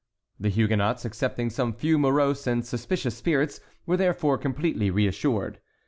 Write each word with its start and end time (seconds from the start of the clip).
The 0.39 0.49
Huguenots, 0.49 1.05
excepting 1.05 1.51
some 1.51 1.73
few 1.73 1.99
morose 1.99 2.47
and 2.47 2.65
suspicious 2.65 3.15
spirits, 3.15 3.59
were 3.85 3.97
therefore 3.97 4.39
completely 4.39 4.89
reassured. 4.89 5.59